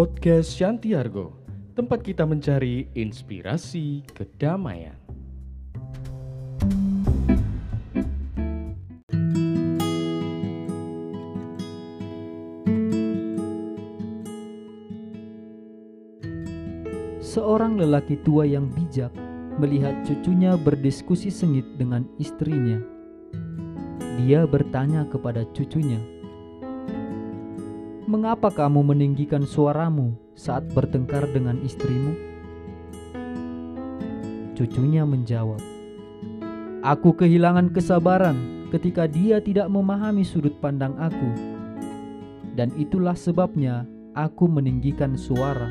Podcast 0.00 0.56
Shantiargo, 0.56 1.28
tempat 1.76 2.00
kita 2.00 2.24
mencari 2.24 2.88
inspirasi 2.96 4.00
kedamaian. 4.16 4.96
Seorang 17.20 17.76
lelaki 17.76 18.16
tua 18.24 18.48
yang 18.48 18.72
bijak 18.72 19.12
melihat 19.60 20.00
cucunya 20.08 20.56
berdiskusi 20.56 21.28
sengit 21.28 21.68
dengan 21.76 22.08
istrinya. 22.16 22.80
Dia 24.16 24.48
bertanya 24.48 25.04
kepada 25.12 25.44
cucunya, 25.52 26.00
"Mengapa 28.10 28.50
kamu 28.50 28.90
meninggikan 28.90 29.46
suaramu 29.46 30.18
saat 30.34 30.66
bertengkar 30.74 31.30
dengan 31.30 31.62
istrimu?" 31.62 32.18
Cucunya 34.58 35.06
menjawab, 35.06 35.62
"Aku 36.82 37.14
kehilangan 37.14 37.70
kesabaran 37.70 38.66
ketika 38.74 39.06
dia 39.06 39.38
tidak 39.38 39.70
memahami 39.70 40.26
sudut 40.26 40.58
pandang 40.58 40.98
aku, 40.98 41.30
dan 42.58 42.74
itulah 42.74 43.14
sebabnya 43.14 43.86
aku 44.18 44.50
meninggikan 44.50 45.14
suara." 45.14 45.70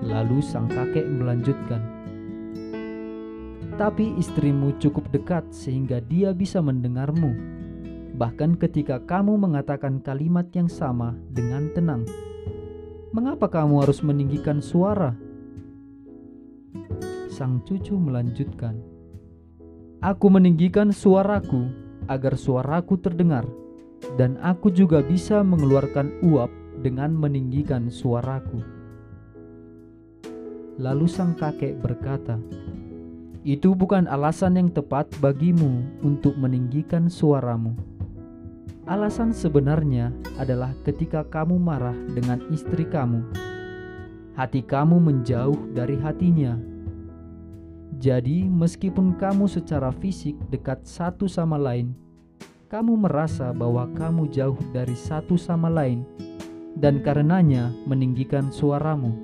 Lalu 0.00 0.40
sang 0.40 0.72
kakek 0.72 1.04
melanjutkan, 1.04 1.84
"Tapi 3.76 4.16
istrimu 4.16 4.72
cukup 4.80 5.04
dekat 5.12 5.44
sehingga 5.52 6.00
dia 6.00 6.32
bisa 6.32 6.64
mendengarmu, 6.64 7.60
bahkan 8.16 8.56
ketika 8.56 9.00
kamu 9.02 9.40
mengatakan 9.40 10.00
kalimat 10.04 10.48
yang 10.52 10.68
sama 10.68 11.16
dengan 11.32 11.72
tenang. 11.72 12.04
Mengapa 13.12 13.48
kamu 13.48 13.84
harus 13.84 14.00
meninggikan 14.04 14.60
suara?" 14.60 15.16
Sang 17.32 17.64
cucu 17.64 17.96
melanjutkan, 17.96 18.76
"Aku 20.04 20.28
meninggikan 20.28 20.92
suaraku 20.92 21.68
agar 22.08 22.36
suaraku 22.36 23.00
terdengar, 23.00 23.48
dan 24.20 24.36
aku 24.44 24.68
juga 24.68 25.00
bisa 25.00 25.40
mengeluarkan 25.40 26.12
uap 26.24 26.52
dengan 26.84 27.16
meninggikan 27.16 27.88
suaraku." 27.88 28.60
Lalu 30.80 31.04
sang 31.04 31.36
kakek 31.36 31.84
berkata, 31.84 32.40
"Itu 33.44 33.76
bukan 33.76 34.08
alasan 34.08 34.56
yang 34.56 34.68
tepat 34.72 35.12
bagimu 35.20 36.00
untuk 36.00 36.32
meninggikan 36.40 37.12
suaramu. 37.12 37.76
Alasan 38.82 39.30
sebenarnya 39.30 40.10
adalah 40.42 40.74
ketika 40.82 41.22
kamu 41.22 41.54
marah 41.54 41.94
dengan 42.18 42.42
istri 42.50 42.82
kamu, 42.82 43.22
hati 44.34 44.58
kamu 44.58 44.98
menjauh 44.98 45.70
dari 45.70 45.94
hatinya. 46.02 46.58
Jadi, 48.02 48.42
meskipun 48.42 49.14
kamu 49.14 49.46
secara 49.46 49.94
fisik 49.94 50.34
dekat 50.50 50.82
satu 50.82 51.30
sama 51.30 51.54
lain, 51.54 51.94
kamu 52.66 53.06
merasa 53.06 53.54
bahwa 53.54 53.86
kamu 53.94 54.26
jauh 54.34 54.58
dari 54.74 54.98
satu 54.98 55.38
sama 55.38 55.70
lain, 55.70 56.02
dan 56.74 56.98
karenanya 57.06 57.70
meninggikan 57.86 58.50
suaramu." 58.50 59.14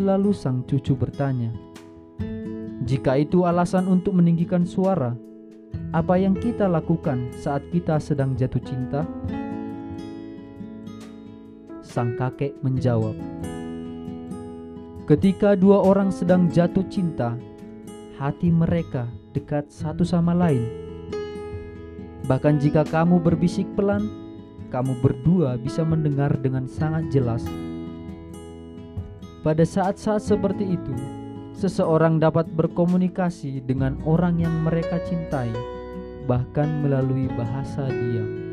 Lalu 0.00 0.32
sang 0.32 0.64
cucu 0.64 0.96
bertanya, 0.96 1.52
"Jika 2.88 3.20
itu 3.20 3.44
alasan 3.44 3.84
untuk 3.84 4.16
meninggikan 4.16 4.64
suara, 4.64 5.12
apa 5.92 6.16
yang 6.16 6.32
kita 6.32 6.64
lakukan 6.66 7.28
saat 7.36 7.60
kita 7.68 8.00
sedang 8.00 8.32
jatuh 8.32 8.64
cinta?" 8.64 9.04
Sang 11.84 12.16
kakek 12.16 12.56
menjawab, 12.64 13.12
"Ketika 15.04 15.52
dua 15.52 15.84
orang 15.84 16.08
sedang 16.08 16.48
jatuh 16.48 16.88
cinta, 16.88 17.36
hati 18.16 18.48
mereka 18.48 19.04
dekat 19.36 19.68
satu 19.68 20.00
sama 20.00 20.32
lain. 20.32 20.64
Bahkan 22.24 22.56
jika 22.64 22.88
kamu 22.88 23.20
berbisik 23.20 23.68
pelan, 23.76 24.08
kamu 24.72 24.96
berdua 25.04 25.60
bisa 25.60 25.84
mendengar 25.84 26.32
dengan 26.40 26.64
sangat 26.64 27.12
jelas." 27.12 27.44
Pada 29.42 29.66
saat-saat 29.66 30.22
seperti 30.22 30.78
itu, 30.78 30.94
seseorang 31.58 32.22
dapat 32.22 32.46
berkomunikasi 32.54 33.58
dengan 33.66 33.98
orang 34.06 34.38
yang 34.38 34.54
mereka 34.62 35.02
cintai, 35.02 35.50
bahkan 36.26 36.68
melalui 36.84 37.26
bahasa 37.32 37.88
diam. 37.90 38.51